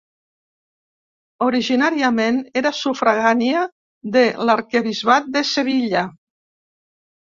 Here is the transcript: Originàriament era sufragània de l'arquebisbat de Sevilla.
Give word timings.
Originàriament 1.47 2.41
era 2.63 2.73
sufragània 2.79 3.63
de 4.19 4.27
l'arquebisbat 4.51 5.33
de 5.39 5.49
Sevilla. 5.55 6.09